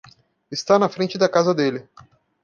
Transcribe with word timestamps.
Está 0.49 0.79
na 0.79 0.89
frente 0.89 1.15
da 1.15 1.29
casa 1.29 1.53
dele. 1.53 1.87